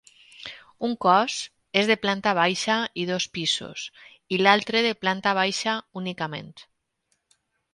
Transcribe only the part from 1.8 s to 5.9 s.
és de planta baixa i dos pisos i l'altre de planta baixa